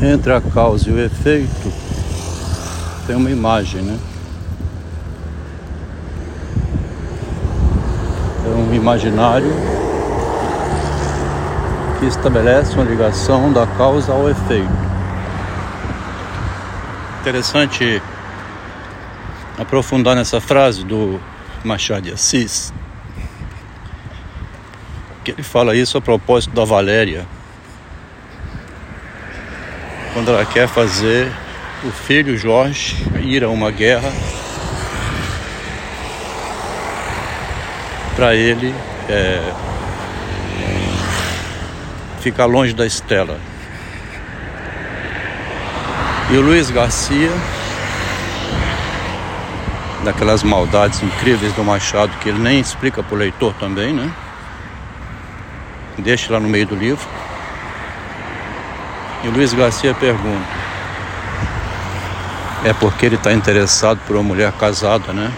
[0.00, 1.72] Entre a causa e o efeito
[3.06, 3.98] tem uma imagem, né?
[8.46, 9.52] É um imaginário
[11.98, 14.70] que estabelece uma ligação da causa ao efeito.
[17.20, 18.00] Interessante
[19.58, 21.20] aprofundar nessa frase do
[21.64, 22.72] Machado de Assis,
[25.24, 27.26] que ele fala isso a propósito da Valéria,
[30.18, 31.32] quando ela quer fazer
[31.84, 34.12] o filho Jorge ir a uma guerra
[38.16, 38.74] para ele
[39.08, 39.52] é,
[42.18, 43.38] ficar longe da Estela.
[46.32, 47.30] E o Luiz Garcia,
[50.02, 54.10] daquelas maldades incríveis do Machado que ele nem explica para o leitor também, né?
[55.96, 57.06] Deixa lá no meio do livro.
[59.24, 60.46] E o Luiz Garcia pergunta:
[62.64, 65.32] é porque ele está interessado por uma mulher casada, né?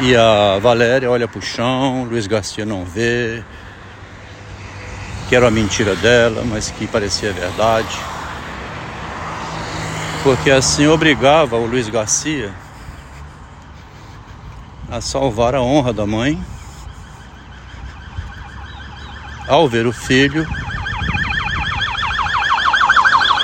[0.00, 3.42] E a Valéria olha pro chão, Luiz Garcia não vê,
[5.28, 7.98] que era uma mentira dela, mas que parecia verdade.
[10.22, 12.50] Porque assim obrigava o Luiz Garcia
[14.90, 16.42] a salvar a honra da mãe
[19.50, 20.46] ao ver o filho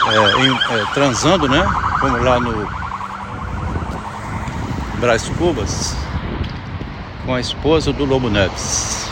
[0.09, 1.67] é, em, é, transando, né?
[2.01, 2.69] Como lá no
[5.01, 5.97] Brás Cubas
[7.25, 9.11] com a esposa do Lobo Neves.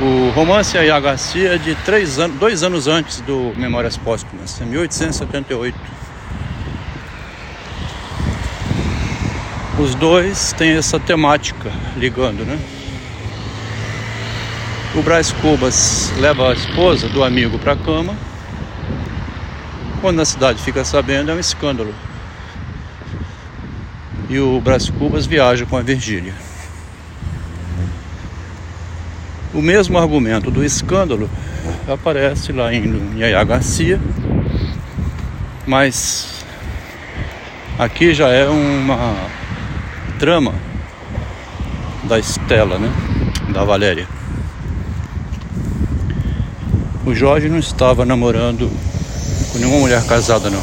[0.00, 4.66] O romance Ayá Garcia é de três anos, dois anos antes do Memórias Póstumas, em
[4.66, 5.78] 1878.
[9.78, 12.58] Os dois têm essa temática ligando, né?
[14.94, 18.16] O Brás Cubas leva a esposa do amigo para a cama.
[20.00, 21.94] Quando a cidade fica sabendo, é um escândalo
[24.28, 26.34] e o Brás Cubas viaja com a Virgília.
[29.54, 31.30] O mesmo argumento do escândalo
[31.88, 33.98] aparece lá em Yaya Garcia,
[35.66, 36.44] mas
[37.78, 39.16] aqui já é uma
[40.18, 40.52] trama
[42.04, 42.90] da Estela, né?
[43.52, 44.06] Da Valéria.
[47.06, 48.70] O Jorge não estava namorando
[49.52, 50.62] com nenhuma mulher casada, não.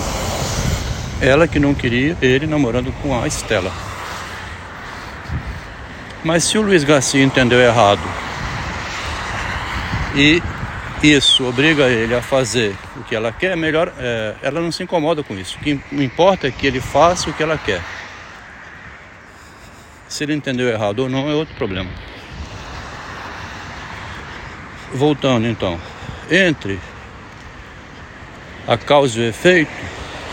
[1.22, 3.72] Ela que não queria ele namorando com a Estela.
[6.24, 8.02] Mas se o Luiz Garcia entendeu errado
[10.16, 10.42] e
[11.02, 15.24] isso obriga ele a fazer o que ela quer, melhor é, ela não se incomoda
[15.24, 15.58] com isso.
[15.58, 17.82] O que importa é que ele faça o que ela quer.
[20.16, 21.90] Se ele entendeu errado ou não é outro problema.
[24.94, 25.78] Voltando então,
[26.32, 26.80] entre
[28.66, 29.74] a causa e o efeito,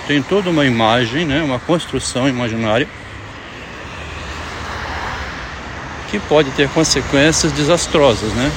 [0.06, 2.88] tem toda uma imagem, né, uma construção imaginária
[6.12, 8.52] que pode ter consequências desastrosas, né?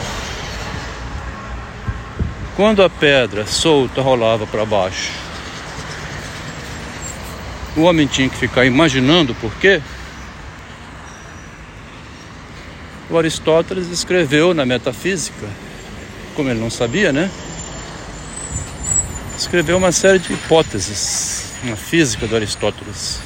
[2.56, 5.12] Quando a pedra solta rolava para baixo,
[7.76, 9.82] o homem tinha que ficar imaginando por quê?
[13.16, 15.48] O Aristóteles escreveu na metafísica,
[16.36, 17.32] como ele não sabia, né?
[19.38, 23.22] escreveu uma série de hipóteses na física do Aristóteles.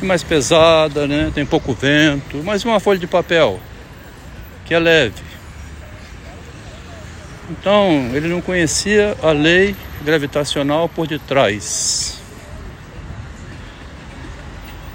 [0.00, 1.30] mais pesada, né?
[1.34, 3.60] tem pouco vento, mas uma folha de papel
[4.64, 5.22] que é leve.
[7.50, 12.22] Então, ele não conhecia a lei gravitacional por detrás.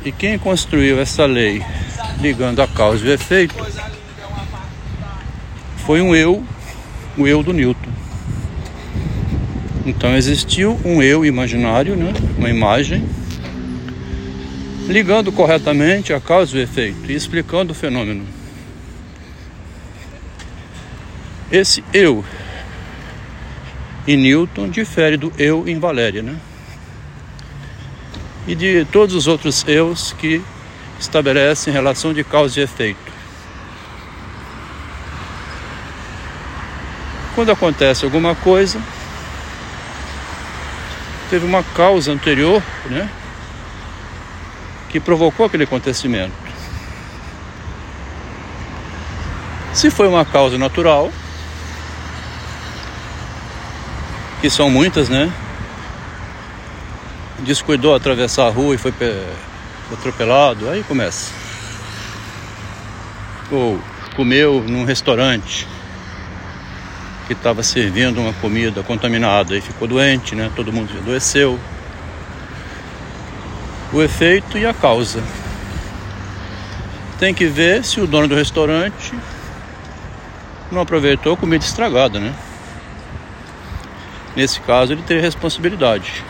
[0.04, 1.64] E quem construiu essa lei
[2.22, 3.56] ligando a causa e o efeito
[5.86, 6.44] foi um eu,
[7.18, 7.90] o eu do Newton.
[9.86, 12.14] Então existiu um eu imaginário, né?
[12.38, 13.04] uma imagem,
[14.88, 18.24] ligando corretamente a causa e o efeito e explicando o fenômeno.
[21.52, 22.24] Esse eu
[24.08, 26.38] em Newton difere do eu em Valéria, né?
[28.48, 30.42] E de todos os outros eus que
[31.02, 33.12] estabelecem relação de causa e efeito.
[37.34, 38.80] Quando acontece alguma coisa,
[41.30, 43.10] teve uma causa anterior, né?
[44.90, 46.34] Que provocou aquele acontecimento.
[49.74, 51.12] Se foi uma causa natural,
[54.40, 55.32] que são muitas, né?
[57.40, 58.92] Descuidou atravessar a rua e foi
[59.96, 61.32] atropelado, aí começa.
[63.52, 63.80] ou
[64.16, 65.68] comeu num restaurante
[67.28, 70.52] que estava servindo uma comida contaminada e ficou doente, né?
[70.56, 71.60] Todo mundo adoeceu.
[73.94, 75.24] O efeito e a causa.
[77.20, 79.14] Tem que ver se o dono do restaurante
[80.72, 82.34] não aproveitou comida estragada, né?
[84.36, 86.24] Nesse caso, ele teria responsabilidade.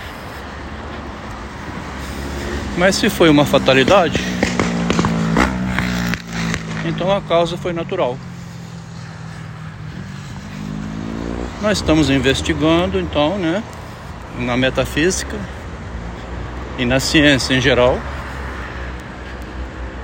[2.82, 4.20] Mas se foi uma fatalidade,
[6.84, 8.18] então a causa foi natural.
[11.62, 13.62] Nós estamos investigando, então, né,
[14.40, 15.38] na metafísica
[16.80, 18.00] e na ciência em geral,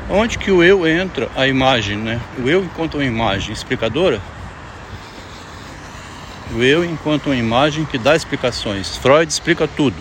[0.08, 2.22] onde que o eu entra a imagem, né?
[2.38, 4.22] O eu enquanto uma imagem explicadora,
[6.54, 8.98] o eu enquanto uma imagem que dá explicações.
[8.98, 9.98] Freud explica tudo.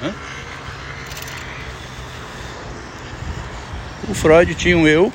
[0.00, 0.14] Né?
[4.10, 5.12] O Freud tinha um eu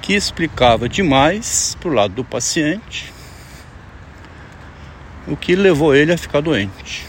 [0.00, 3.12] que explicava demais para o lado do paciente
[5.28, 7.06] o que levou ele a ficar doente.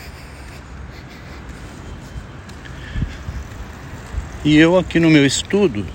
[4.43, 5.87] E eu aqui no meu estudo,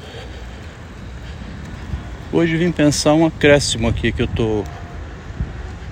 [2.32, 4.64] hoje vim pensar um acréscimo aqui que eu estou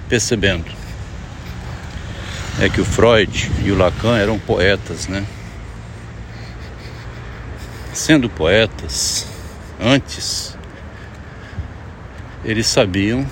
[0.08, 0.72] percebendo.
[2.58, 5.26] É que o Freud e o Lacan eram poetas, né?
[7.94, 9.24] Sendo poetas,
[9.80, 10.58] antes
[12.44, 13.24] eles sabiam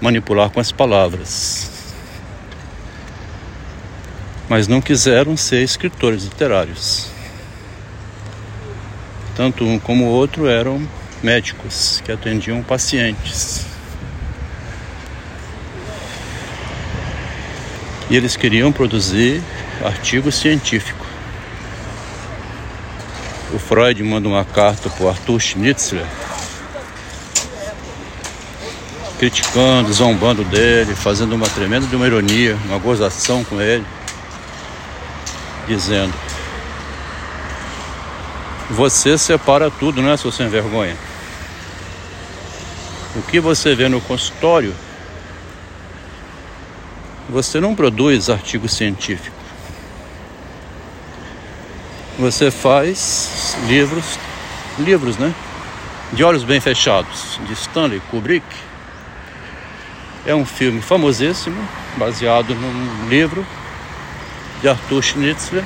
[0.00, 1.70] manipular com as palavras,
[4.48, 7.08] mas não quiseram ser escritores literários.
[9.36, 10.86] Tanto um como o outro eram
[11.22, 13.64] médicos que atendiam pacientes.
[18.10, 19.40] E eles queriam produzir
[19.84, 21.05] artigo científico.
[23.52, 26.06] O Freud manda uma carta para o Arthur Schnitzler
[29.18, 33.84] criticando, zombando dele, fazendo uma tremenda de uma ironia, uma gozação com ele,
[35.66, 36.12] dizendo:
[38.70, 40.96] Você separa tudo, não é, seu sem vergonha?
[43.14, 44.74] O que você vê no consultório,
[47.28, 49.45] você não produz artigo científico.
[52.18, 54.18] Você faz livros,
[54.78, 55.34] livros, né?
[56.12, 58.46] De olhos bem fechados, de Stanley Kubrick
[60.26, 61.56] é um filme famosíssimo,
[61.96, 63.46] baseado num livro
[64.60, 65.62] de Arthur Schnitzler,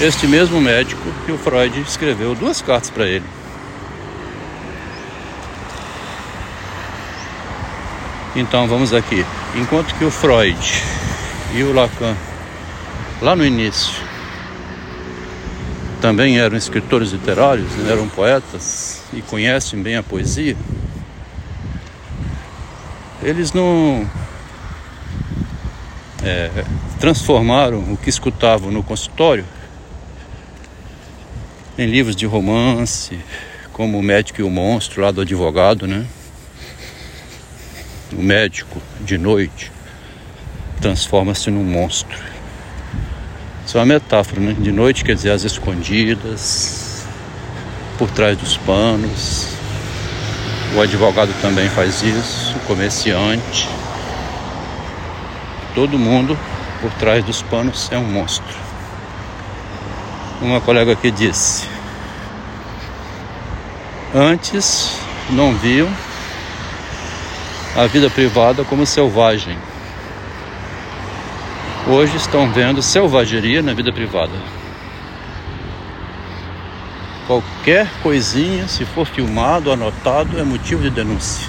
[0.00, 3.24] este mesmo médico que o Freud escreveu duas cartas para ele.
[8.36, 9.26] Então vamos aqui.
[9.56, 10.82] Enquanto que o Freud
[11.52, 12.14] e o Lacan,
[13.20, 14.09] lá no início,
[16.00, 20.56] também eram escritores literários, eram poetas e conhecem bem a poesia,
[23.22, 24.08] eles não
[26.22, 26.64] é,
[26.98, 29.44] transformaram o que escutavam no consultório
[31.76, 33.18] em livros de romance,
[33.72, 36.06] como O Médico e o Monstro, lá do advogado, né?
[38.12, 39.70] O médico, de noite,
[40.80, 42.18] transforma-se num monstro.
[43.70, 44.56] Isso é uma metáfora, né?
[44.58, 47.06] De noite quer dizer as escondidas,
[47.96, 49.46] por trás dos panos,
[50.74, 53.68] o advogado também faz isso, o comerciante.
[55.72, 56.36] Todo mundo
[56.82, 58.56] por trás dos panos é um monstro.
[60.42, 61.68] Uma colega aqui disse:
[64.12, 64.98] Antes
[65.30, 65.88] não viam
[67.76, 69.56] a vida privada como selvagem.
[71.86, 74.32] Hoje estão vendo selvageria na vida privada.
[77.26, 81.48] Qualquer coisinha, se for filmado, anotado, é motivo de denúncia.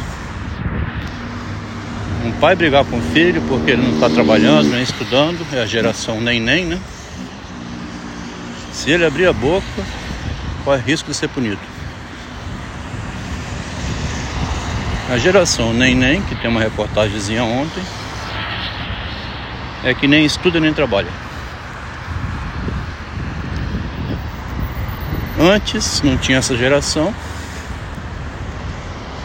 [2.25, 5.65] Um pai brigar com o filho porque ele não está trabalhando, nem estudando, é a
[5.65, 6.79] geração nem nem, né?
[8.71, 9.65] Se ele abrir a boca,
[10.63, 11.59] corre risco de ser punido.
[15.11, 17.83] A geração nem nem, que tem uma reportagemzinha ontem,
[19.83, 21.09] é que nem estuda nem trabalha.
[25.39, 27.13] Antes não tinha essa geração.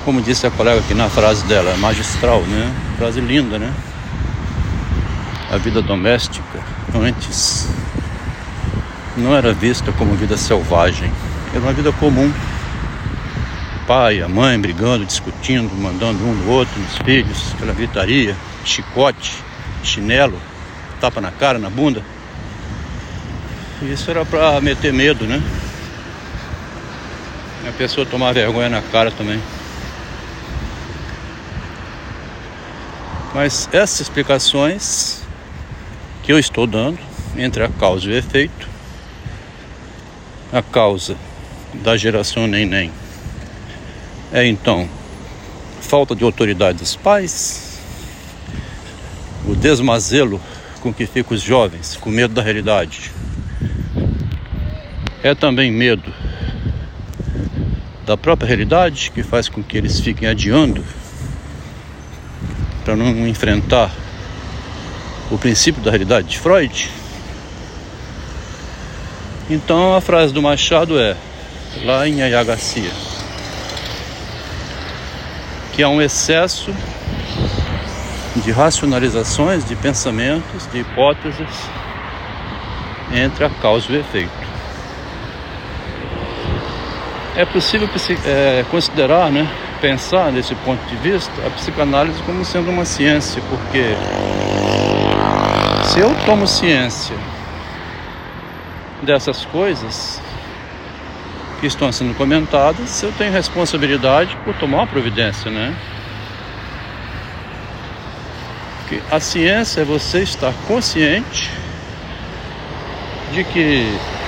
[0.05, 2.73] Como disse a colega aqui na frase dela, magistral, né?
[2.97, 3.73] Frase linda, né?
[5.51, 6.59] A vida doméstica
[6.95, 7.69] antes
[9.17, 11.11] não era vista como vida selvagem,
[11.53, 12.33] era uma vida comum.
[13.87, 18.35] Pai, a mãe brigando, discutindo, mandando um no outro, nos filhos, aquela gritaria,
[18.65, 19.45] chicote,
[19.87, 20.39] chinelo,
[21.01, 22.03] tapa na cara, na bunda.
[23.83, 25.43] Isso era para meter medo, né?
[27.69, 29.41] A pessoa tomar vergonha na cara também.
[33.35, 35.23] Mas essas explicações
[36.23, 36.99] que eu estou dando
[37.37, 38.69] entre a causa e o efeito,
[40.53, 41.17] a causa
[41.75, 42.91] da geração nem-nem
[44.33, 44.89] é então
[45.81, 47.66] falta de autoridade dos pais,
[49.57, 50.41] o desmazelo
[50.81, 53.11] com que ficam os jovens, com medo da realidade.
[55.23, 56.13] É também medo
[58.05, 60.85] da própria realidade que faz com que eles fiquem adiando
[62.85, 63.91] para não enfrentar
[65.31, 66.89] o princípio da realidade de Freud.
[69.51, 71.17] Então a frase do Machado é,
[71.85, 72.91] lá em Ayagacia,
[75.73, 76.73] que há um excesso
[78.41, 81.49] de racionalizações, de pensamentos, de hipóteses
[83.13, 84.47] entre a causa e o efeito.
[87.37, 87.89] É possível
[88.25, 89.47] é, considerar, né,
[89.81, 93.95] pensar nesse ponto de vista, a psicanálise como sendo uma ciência, porque
[95.85, 97.17] se eu tomo ciência
[99.03, 100.21] dessas coisas
[101.61, 105.75] que estão sendo comentadas, eu tenho responsabilidade por tomar uma providência, né?
[108.89, 111.51] Porque a ciência é você estar consciente
[113.33, 113.85] de que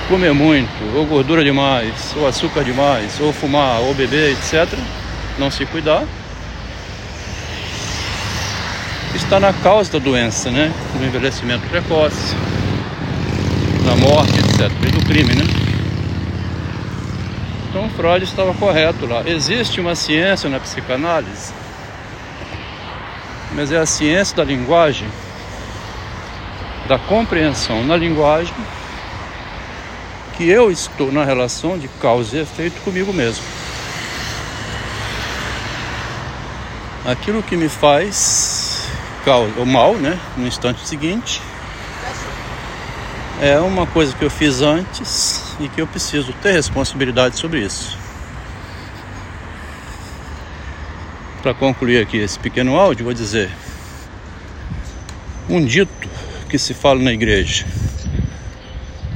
[0.09, 4.67] comer muito, ou gordura demais, ou açúcar demais, ou fumar, ou beber, etc.,
[5.37, 6.03] não se cuidar,
[9.15, 10.73] está na causa da doença, né?
[10.93, 12.35] Do envelhecimento precoce,
[13.85, 14.69] da morte, etc.
[14.85, 15.45] E do crime, né?
[17.69, 19.23] Então Freud estava correto lá.
[19.25, 21.53] Existe uma ciência na psicanálise,
[23.51, 25.07] mas é a ciência da linguagem,
[26.87, 28.53] da compreensão na linguagem,
[30.35, 33.43] que eu estou na relação de causa e efeito comigo mesmo.
[37.05, 38.87] Aquilo que me faz
[39.57, 41.39] o mal, né, no instante seguinte,
[43.39, 47.98] é uma coisa que eu fiz antes e que eu preciso ter responsabilidade sobre isso.
[51.41, 53.49] Para concluir aqui esse pequeno áudio, vou dizer
[55.49, 55.89] um dito
[56.49, 57.65] que se fala na igreja,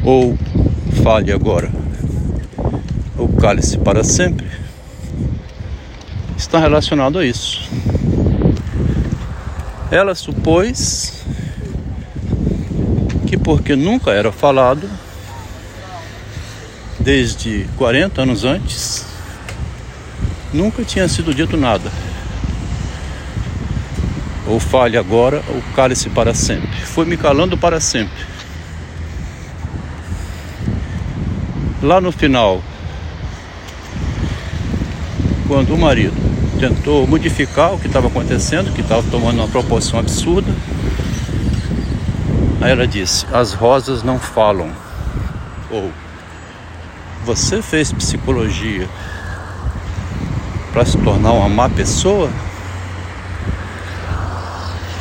[0.03, 0.37] ou
[1.03, 1.69] fale agora,
[3.17, 4.47] ou cale-se para sempre,
[6.37, 7.69] está relacionado a isso.
[9.91, 11.23] Ela supôs
[13.27, 14.89] que porque nunca era falado,
[16.99, 19.05] desde 40 anos antes,
[20.53, 21.91] nunca tinha sido dito nada.
[24.53, 26.69] Ou fale agora, ou cale-se para sempre.
[26.85, 28.23] Foi me calando para sempre.
[31.81, 32.61] Lá no final,
[35.47, 36.13] quando o marido
[36.59, 40.53] tentou modificar o que estava acontecendo, que estava tomando uma proporção absurda,
[42.61, 44.69] aí ela disse: As rosas não falam.
[45.71, 45.91] Ou
[47.25, 48.87] você fez psicologia
[50.71, 52.29] para se tornar uma má pessoa?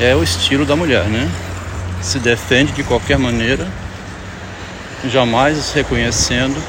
[0.02, 1.30] É o estilo da mulher, né?
[2.02, 3.68] Se defende de qualquer maneira,
[5.08, 6.60] jamais reconhecendo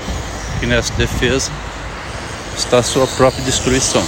[0.59, 1.51] que nessa defesa
[2.55, 4.05] está a sua própria destruição.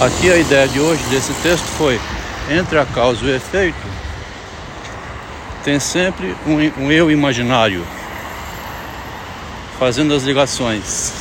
[0.00, 2.00] Aqui a ideia de hoje desse texto foi
[2.50, 3.86] entre a causa e o efeito
[5.62, 7.86] tem sempre um, um eu imaginário
[9.78, 11.12] fazendo as ligações.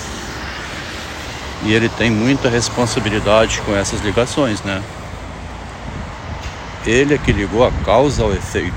[1.66, 4.82] E ele tem muita responsabilidade com essas ligações, né?
[6.86, 8.74] Ele é que ligou a causa ao efeito.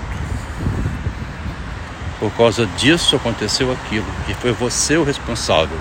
[2.21, 4.07] Por causa disso aconteceu aquilo.
[4.29, 5.79] E foi você o responsável.